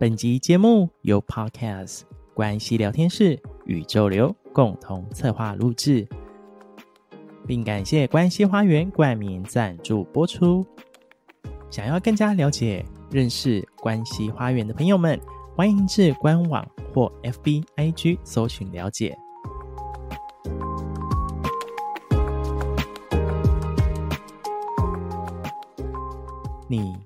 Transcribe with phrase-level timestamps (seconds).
[0.00, 6.08] 本集节目由 Podcast 关系聊天室宇宙流共同策划录制，
[7.46, 10.64] 并感谢关系花园冠名赞助播出。
[11.70, 15.20] 想要更加了解、认识关系花园的朋友们，
[15.54, 19.14] 欢迎至官网或 FB IG 搜寻了解。
[26.66, 26.96] 你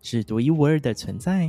[0.00, 1.48] 是独一无二的存在。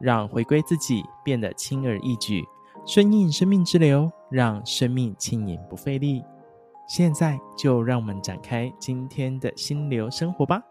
[0.00, 2.42] 让回归自己变得轻而易举，
[2.86, 6.24] 顺应生命之流，让生命轻盈不费力。
[6.88, 10.62] 现在就让我们展开今天的心流生活吧！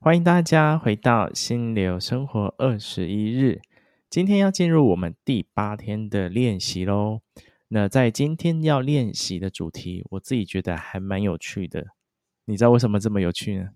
[0.00, 3.60] 欢迎大家回到心流生活二十一日，
[4.08, 7.20] 今天要进入我们第八天的练习喽。
[7.74, 11.84] 那在今天要练习的主题，我自己觉得还蛮有趣的。
[12.44, 13.70] 你知道为什么这么有趣呢？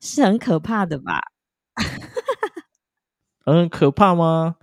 [0.00, 1.20] 是很可怕的吧？
[3.44, 4.56] 嗯，可怕吗？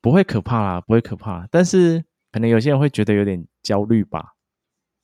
[0.00, 1.48] 不会可怕啦，不会可怕。
[1.50, 4.36] 但是可能有些人会觉得有点焦虑吧。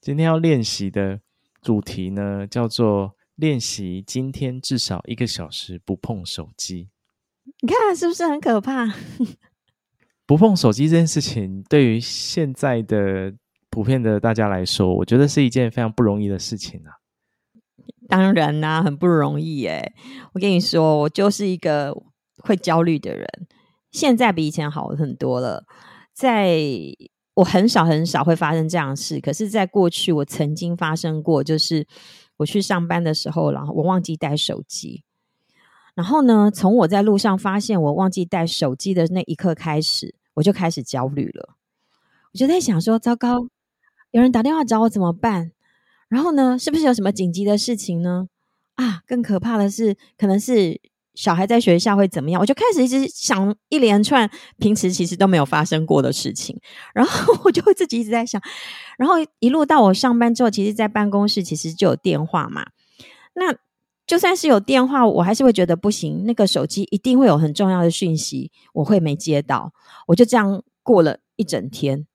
[0.01, 1.21] 今天要练习的
[1.61, 6.91] 主题呢，叫做练习今天至少一个小时不碰手机。
[7.61, 8.87] 你看是不是很可怕？
[10.27, 13.33] 不碰手机这件事情，对于现在的
[13.71, 16.99] 普遍的大家来说，我觉得是一件非常不容易的事情啊。
[18.09, 19.93] 当然啦、很不容易耶。
[20.33, 21.93] 我跟你说，我就是一个
[22.39, 23.27] 会焦虑的人，
[23.91, 25.65] 现在比以前好很多了。
[26.13, 26.59] 在
[27.35, 31.87] 我很少很少会发生这样的事，可是，在过去我曾经发生过，就是
[32.39, 35.05] 我去上班的时候，然后我忘记带手机。
[35.95, 41.57] 然后呢，从我在路上发现我忘记带手机的那一刻开始，我就开始焦虑了。
[42.33, 43.49] 我就在想说，糟糕，
[44.13, 45.53] 有人打电话找我怎么办？
[46.09, 48.29] 然后呢，是不是有什么紧急的事情呢？
[48.77, 50.81] 啊，更可怕的是，可能是
[51.15, 52.41] 小孩在学校会怎么样？
[52.41, 56.61] 我就开始一直想一连串平时其实都没有发生过的事情，
[56.95, 58.41] 然后我就会自己一直在想。
[58.99, 62.67] 然后一路到我上班之后，其实，在办公室其实就有电话嘛。
[63.35, 63.57] 那
[64.07, 66.25] 就算是有电话，我还是会觉得不行。
[66.25, 69.73] 那个手机一定会有很重要的讯息，我会没接到。
[70.07, 72.07] 我就这样过了一整天，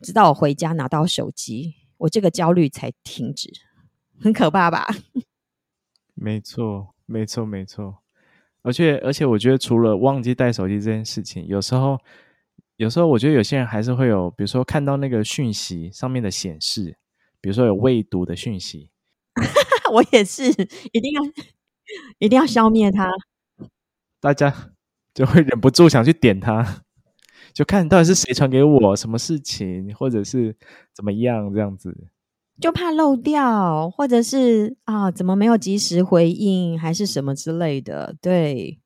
[0.00, 3.48] 直到我回家拿到手机，我这个焦虑才停止。
[4.20, 4.88] 很可怕吧？
[6.14, 7.98] 没错，没错，没错。
[8.62, 11.98] 而且，而且，我觉得除了忘记带手机这件事情，有时候，
[12.76, 16.96] 有时候，我觉得有些人还是会有，比如说看到那个讯息上面的显示，
[17.40, 18.90] 比如说有未读的讯息。
[19.92, 20.44] 我也是，
[20.92, 21.22] 一定要
[22.18, 23.10] 一定要消灭它。
[24.20, 24.72] 大家
[25.12, 26.82] 就会忍不住想去点它，
[27.52, 30.56] 就看到底是谁传给我，什么事情，或者是
[30.94, 32.08] 怎么样这样子，
[32.60, 38.16] 就怕漏掉，或者是啊，怎么没有及时回应，还是什么之类的。
[38.22, 38.78] 对，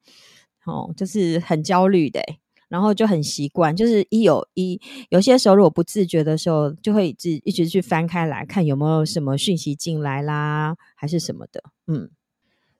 [0.65, 2.21] 哦，就是很焦虑的。
[2.69, 11.65] 然后就很习惯，就是一有一有些时候，如果不自觉的时候，就会一直一直去翻开来看有没有什么讯息进来啦，还是什么的。
[11.87, 12.11] 嗯，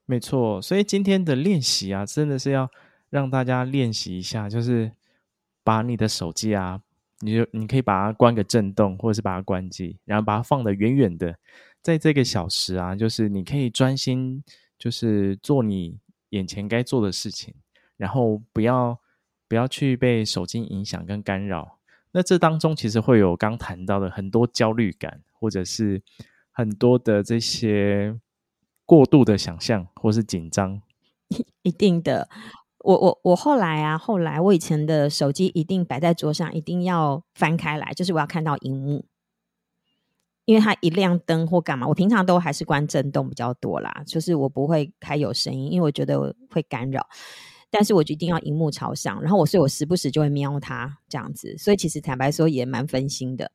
[0.05, 0.61] 没错。
[0.61, 2.71] 所以今天的练习啊，真的是要
[3.09, 4.93] 让大家练习一下，就是
[5.65, 6.83] 把你的手机啊，
[7.21, 11.35] 你就你可以把它关个震动，或者是把它关机，然后把它放得远远的，
[11.81, 14.45] 在这个小时啊，就是你可以专心，
[14.79, 15.97] 就是做你
[16.29, 17.55] 眼前该做的事情，
[17.97, 19.01] 然后不要。
[19.49, 21.79] 不要去被手机影响跟干扰。
[22.13, 26.03] 那这当中其实会有刚谈到的很多焦虑感，或者是
[26.51, 28.19] 很多的这些
[28.87, 30.81] 过度的想象，或是紧张。
[31.63, 32.29] 一定的，
[32.79, 39.05] 我我我后来啊，后来我以前的手机一定摆在桌上，一定要翻开来，就是我要看到荧幕，
[40.47, 47.07] 因为它一亮灯或干嘛，我平常都还是关震动比较多啦，就是我不会开有声音，因为我觉得会干扰。
[47.71, 53.53] 但是我就一定要荧幕朝上，然后我所以我时不时就会瞄它这样子，所以其实坦白说也蛮分心的。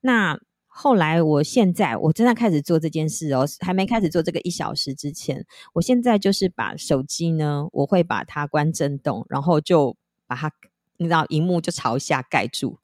[0.00, 9.96] 那后来我现在我真的开始做这件事哦，还没开始做这个一小时之前，我现在就是把手机呢，我会把它关震动，然后就
[10.26, 10.50] 把它
[10.96, 12.78] 你知道荧幕就朝下盖住，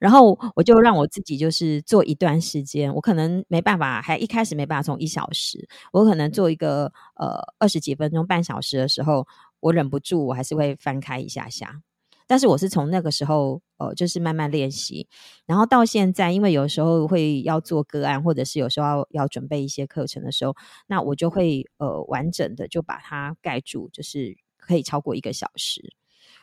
[0.00, 9.28] 然后我就让我自己就是做一段时间，我可能没办法，还一开始没办法从一小时，我可能做一个呃二十几分钟、半小时的时候，
[9.60, 11.82] 我忍不住，我还是会翻开一下下。
[12.26, 15.08] 但是我是从那个时候呃，就是慢慢练习，
[15.46, 20.54] 然后到现在，因为有时候会要做个案，或者是有时候要要准备一些课程的时候，
[20.86, 25.92] 那我就会呃完整的就把它盖住，就是可以超过一个小时。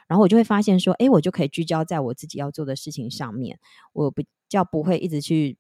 [0.07, 3.59] 然后我就会发现说，诶，我就可以聚焦在我自己要做的事情上面，
[3.93, 5.57] 我比较不会一直去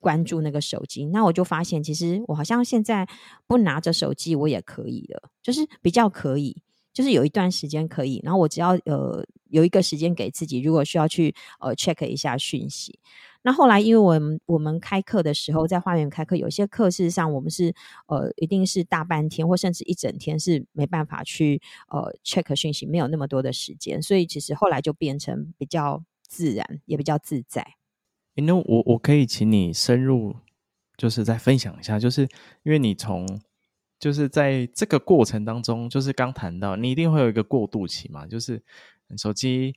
[0.00, 1.06] 关注那个手机。
[1.06, 3.08] 那我就发现，其实我好像现在
[3.46, 6.62] 不拿着手机，我也可以了，就是比较可以，
[6.92, 8.20] 就是有一段时间可以。
[8.24, 12.98] 然后我只要呃有一个时间给自己，如果需要去呃 check 一下讯息。
[13.46, 17.72] 那后来，因为我们我们开课的时候，在花园开课，有些课事实上我们是
[18.08, 27.64] 呃，一定是大半天或甚至一整天是没办法去呃 check 讯息，没有那么多的时间，所以其实后来就变成比较自然，也比较自在。
[28.34, 30.34] 那我我可以请你深入，
[30.96, 32.22] 就是再分享一下，就是
[32.64, 33.40] 因为你从
[34.00, 38.60] 就是在这个过程当中，就是刚谈到你一定会有一个过渡期嘛，就是
[39.16, 39.76] 手机。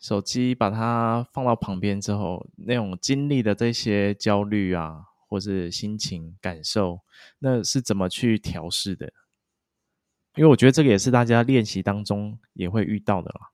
[0.00, 7.00] 手机把它放到旁边之后，那种经历的这些焦虑啊，或是心情感受，
[7.38, 9.12] 那是怎么去调试的？
[10.36, 13.50] 因为我觉得这个也是大家练习当中也会遇到的啦。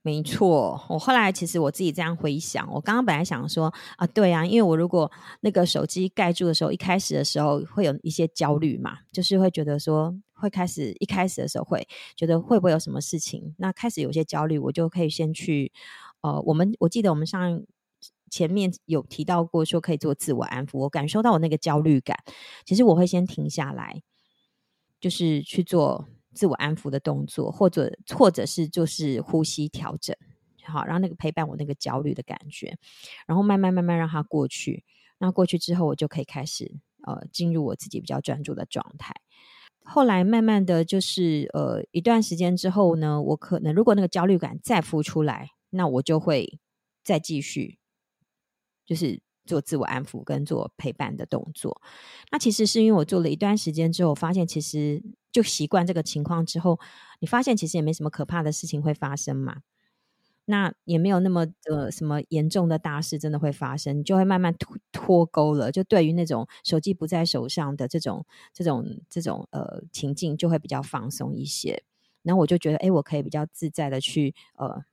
[0.00, 5.10] 没错，我后来其实我自己这样回想，我刚刚本来想说啊，对啊，因为我如果
[5.40, 10.14] 那个手机盖住的时候，一开始的时候会有一些焦虑嘛，就是会觉得说
[10.44, 15.72] 会开始一开始的时候会觉得会不会有什么事情，那开始有些焦虑，我就可以先去
[16.20, 17.62] 呃，我们我记得我们上
[18.30, 22.16] 前面有提到过说可以做自我安抚，我感受到我那个焦虑感，
[22.64, 24.02] 其实我会先停下来，
[25.00, 26.06] 就是去做。
[26.36, 30.16] 自我安抚的动作，或者或者是就是呼吸调整，
[30.64, 32.76] 好，然后那个陪伴我那个焦虑的感觉，
[33.28, 34.82] 然后慢慢慢慢让它过去。
[35.18, 36.74] 那过去之后，我就可以开始
[37.06, 39.14] 呃进入我自己比较专注的状态。
[39.84, 46.58] 后来慢慢的就是呃一段时间之后呢，我可能如果那个焦虑感再浮出来，那我就会
[47.04, 47.78] 再继续
[48.84, 51.80] 就是做自我安抚跟做陪伴的动作。
[52.32, 55.02] 那其实是因为我做了一段时间之后，发现其实。
[55.34, 56.78] 就习惯这个情况之后，
[57.18, 59.56] 你发现其实也没什么可怕的事情会发生嘛，
[60.46, 65.72] 那也没有那么呃什么严重的大事真的会发生，就会慢慢脱脱钩了。
[65.72, 71.82] 就对于那种手机不在手上的这种这种这种呃情境，就会比较放松一些。
[72.22, 74.84] 然后我就觉得，哎，我可以比较自在的去呃，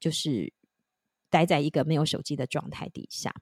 [0.00, 0.52] 就是
[1.30, 3.34] 待在一个没有手机的状态底下。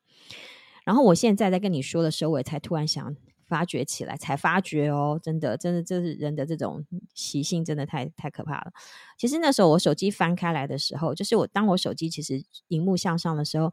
[0.85, 3.17] 然后我现在在跟你说的时候，我也才突然想。
[3.53, 6.83] 发掘起来，才发觉哦，真的，真的，这是人的这种
[7.13, 8.73] 习性，真的太太可怕了。
[9.19, 13.71] 其实那时候我手机翻开来的时候，就是我当我手机其实荧幕向上的时候，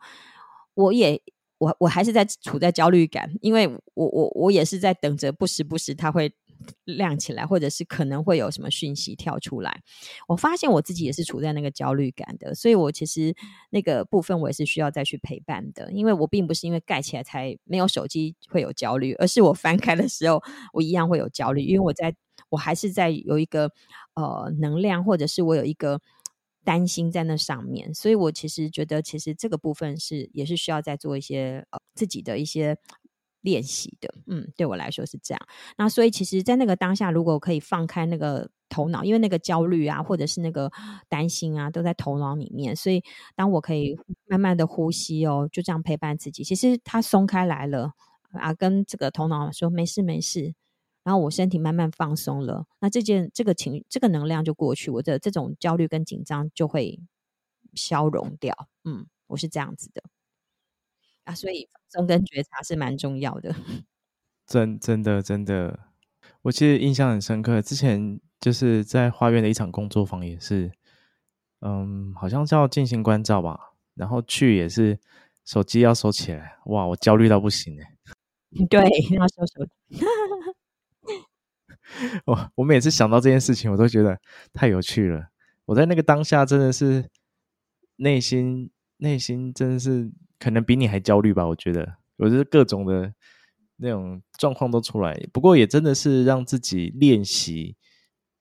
[0.74, 1.22] 我也
[1.58, 6.34] 我我还是在处在焦虑感，因为我我我也是在等着，不时不时它会。
[6.86, 9.82] 亮起来，或者是可能会有什么讯息跳出来。
[10.28, 13.34] 我发现我自己也是处在那个焦虑感的，所以我其实
[13.70, 20.42] 那个部分我也是需要再去陪伴的，因为我并不是因为盖起来才没有手机会有焦虑，而是我翻开的时候
[20.74, 22.16] 我一样会有焦虑，因为我在
[22.50, 23.72] 我还是在有一个
[24.16, 26.02] 呃能量，或者是我有一个
[26.64, 32.78] 担心在那上面，所以我其实觉得其实这个部分是也是需要再做一些呃自己的一些。
[33.42, 35.42] 练习的，嗯，对我来说是这样。
[35.78, 40.72] 那所以，其实，在那个当下，如果可以放开那个头脑，因为那个焦虑啊，或者是那个
[41.08, 42.76] 担心啊，都在头脑里面。
[42.76, 43.04] 所以，
[43.36, 47.94] 当我可以慢慢的呼吸哦，就这样陪伴自己，其实它松开来了
[48.34, 50.54] 啊，跟这个头脑说没事没事，
[51.04, 57.00] 然后我身体慢慢放松了，那这件这个情这个能量就过去，我的这种焦虑跟紧张就会
[57.74, 58.54] 消融掉。
[58.84, 60.04] 嗯，我是这样子的。
[61.30, 63.56] 啊，所以放松跟觉察是蛮重要的。
[64.48, 65.80] 真真的真的，
[66.42, 67.62] 我其实印象很深刻。
[67.62, 70.72] 之前就是在花园的一场工作坊，也是，
[71.62, 73.74] 嗯，好像叫静心观照吧。
[73.94, 75.00] 然后去也是
[75.46, 77.94] 手机要收起来，哇，我焦虑到不行哎。
[78.68, 78.82] 对，
[79.12, 80.04] 要收手机。
[82.26, 84.20] 我我每次想到这件事情，我都觉得
[84.52, 85.28] 太有趣了。
[85.66, 87.08] 我在那个当下真的是
[87.98, 90.12] 内心内心真的是。
[90.40, 93.14] 可能比你还焦虑吧，我觉得，我觉得各种的
[93.76, 95.20] 那种状况都出来。
[95.34, 97.76] 不过也真的是让自己练习，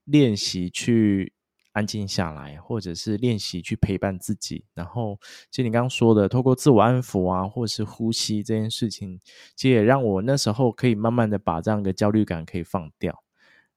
[0.04, 1.32] 练习去
[1.72, 4.64] 安静下来，或者是练习去陪伴自己。
[4.74, 5.18] 然后，
[5.50, 9.20] 其实你刚刚说的，透过自我安抚啊，或者是呼吸这件事情，
[9.56, 13.22] 其实也让我那时候可以慢慢的把这样的焦虑感可以放掉。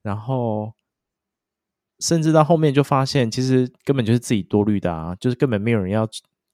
[0.02, 0.74] 然后，
[2.00, 6.08] 甚至到后面就发现，其实根本就是自己多虑的啊，就是根本没有人要。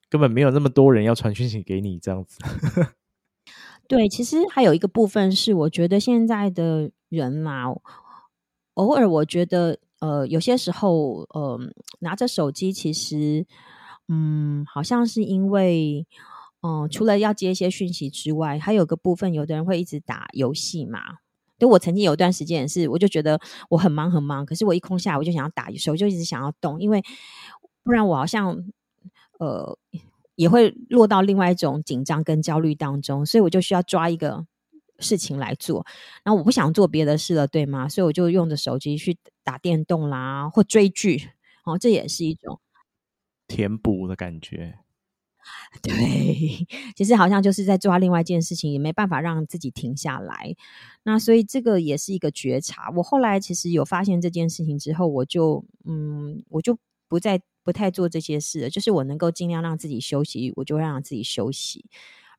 [0.08, 2.38] 根本没有那么多人要传讯息给你这样子。
[3.88, 7.64] 对，其实还有一个部分是，我觉得现在的人嘛，
[8.74, 11.58] 偶尔我觉得，呃，有些时候，呃，
[12.00, 13.46] 拿着手机，其实，
[14.08, 16.06] 嗯，好像是因为，
[16.60, 21.00] 嗯、除了要接一些讯息之外，还有个部分，有的人会一直打游戏嘛。
[21.58, 27.02] 对，我曾经有一段时间也是，我就觉得我很忙很忙，可是我一空下来，我就想要打，手就一直想要动，因为
[27.82, 28.64] 不然我好像，
[29.38, 29.78] 呃，
[30.34, 34.46] 也会落到另外一种紧张跟焦虑当中，所以我就需要抓一个
[34.98, 35.86] 事情来做，
[36.24, 37.88] 然后我不想做别的事了，对吗？
[37.88, 41.30] 所以我就用着手机去打电动啦，或追剧，
[41.64, 42.60] 哦，这也是一种
[43.46, 44.80] 填补的感觉。
[45.80, 50.54] 对，其实好像就是在抓另外一件事情，也没办法让自己停下来。
[51.04, 52.90] 那所以这个也是一个觉察。
[52.96, 56.76] 我后来其实有发现这件事情之后，我就嗯，我就
[57.08, 58.70] 不再不太做这些事。
[58.70, 61.84] 就是我能够尽量让自己休息，我就让自己休息，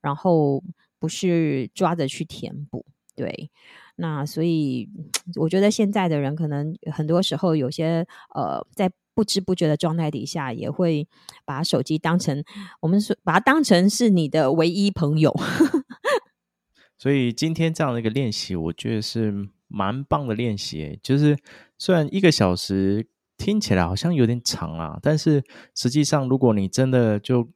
[0.02, 0.64] 然后
[0.98, 2.84] 不是抓着去填补。
[3.16, 3.52] 对，
[3.98, 4.90] 那所以
[5.36, 8.92] 我觉得现在的人可能很多时候有些呃在。
[9.16, 11.06] 不知不觉的状态底下，也会
[11.44, 12.42] 把手机当成
[12.80, 15.36] 我们说，把它当成是你的唯一朋友。
[16.98, 20.98] 所以今天这样的一个练习，我觉得是蛮棒的练习。
[21.04, 21.38] 就是
[21.78, 23.10] 虽然一个小时
[23.40, 25.44] 听起来好像有点长啊，但是
[25.74, 27.50] 实际上，如果你真的就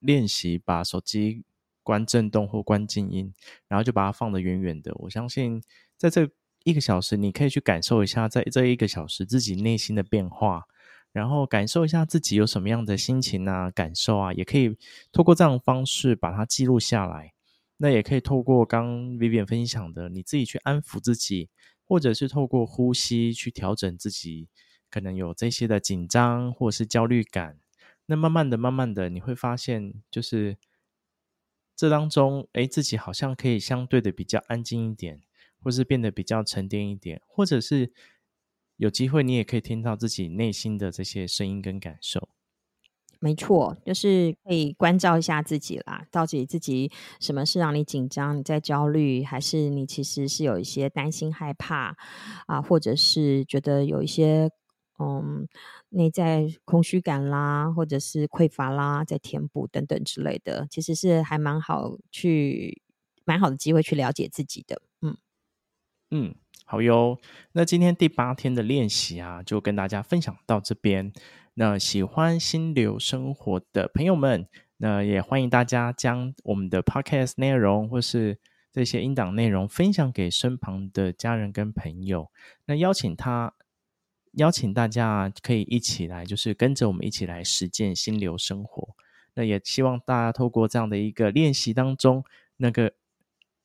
[0.00, 1.44] 练习把手机
[1.82, 3.32] 关震动或关静音，
[3.68, 5.62] 然后就把它放得远远的，我相信
[5.96, 6.28] 在这
[6.64, 10.64] 一个小时，你可以去感受一下，在这一个小时自己内心的变化。
[11.10, 14.76] 然后感受一下自己有什么样的心情啊、感受啊，也可以
[15.10, 17.32] 透过这样方式把它记录下来。
[17.78, 21.48] 那也可以透过刚 Vivian 分享的，你自己去安抚自己，
[21.86, 24.48] 或者是透过呼吸去调整自己，
[24.90, 27.58] 可能有这些的紧张或是焦虑感。
[28.06, 30.56] 那慢慢的、慢慢的，你会发现，就是
[31.76, 35.22] 这当中，诶，自己好像可以相对的比较安静一点，
[35.62, 37.92] 或是变得比较沉淀一点，或者是。
[38.80, 42.28] 有机会，你也可以听到自己内心的这些声音跟感受。
[43.18, 46.06] 没错，就是可以关照一下自己啦。
[46.12, 48.38] 到底自己什么是让你紧张？
[48.38, 51.96] 你在焦虑，还是你其实是有一些担心、害怕
[52.46, 52.62] 啊？
[52.62, 54.48] 或者是觉得有一些
[54.98, 55.48] 嗯
[55.90, 62.82] 内在空虚感啦，或者是匮乏啦，在填补等等之类的，其实是还蛮好去
[63.24, 64.82] 蛮好的机会去了解自己的。
[65.00, 65.16] 嗯
[66.10, 66.34] 嗯。
[66.70, 67.18] 好哟，
[67.52, 71.10] 那今天第八天的练习啊，就跟大家分享到这边。
[71.54, 78.38] 那喜欢心流生活的朋友们，那也欢迎大家将我们的 podcast 内容或是
[78.70, 82.30] 这些音档内容分享给身旁的家人跟朋友。
[82.66, 83.54] 那邀请他，
[84.32, 88.88] 邀请大家可以一起来，就是跟着我们一起来实践心流生活。
[89.34, 92.24] 那也希望大家透过这样的一个练习当中，
[92.56, 92.92] 那个。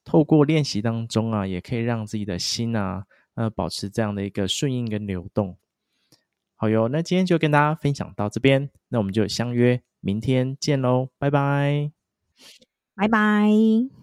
[0.06, 3.06] 透过练习当中啊，也可以让自己的心啊，
[3.36, 5.56] 呃，保持这样的一个顺应跟流动。
[6.58, 11.90] 好哟，那今天就跟大家分享到这边，那我们就相约明天见喽，拜拜，
[12.96, 14.03] 拜拜。